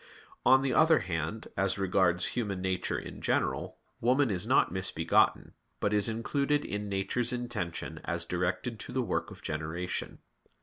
On 0.47 0.63
the 0.63 0.73
other 0.73 1.01
hand, 1.01 1.47
as 1.55 1.77
regards 1.77 2.29
human 2.33 2.59
nature 2.59 2.97
in 2.97 3.21
general, 3.21 3.77
woman 3.99 4.31
is 4.31 4.47
not 4.47 4.71
misbegotten, 4.71 5.53
but 5.79 5.93
is 5.93 6.09
included 6.09 6.65
in 6.65 6.89
nature's 6.89 7.31
intention 7.31 8.01
as 8.03 8.25
directed 8.25 8.79
to 8.79 8.91
the 8.91 9.03
work 9.03 9.29
of 9.29 9.43
generation. 9.43 10.17